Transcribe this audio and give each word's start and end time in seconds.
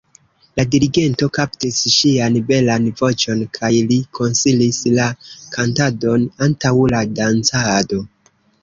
La 0.59 0.63
dirigento 0.75 1.27
kaptis 1.37 1.81
ŝian 1.97 2.39
belan 2.49 2.89
voĉon 3.03 3.45
kaj 3.59 3.71
li 3.93 4.01
konsilis 4.21 4.83
la 4.97 5.07
kantadon 5.59 6.29
antaŭ 6.49 6.75
la 6.97 7.05
dancado. 7.23 8.07